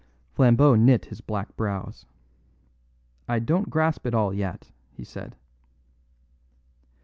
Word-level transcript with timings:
Flambeau 0.31 0.73
knit 0.73 1.05
his 1.05 1.21
black 1.21 1.55
brows. 1.55 2.07
"I 3.27 3.37
don't 3.37 3.69
grasp 3.69 4.07
it 4.07 4.15
all 4.15 4.33
yet," 4.33 4.71
he 4.91 5.03
said. 5.03 5.35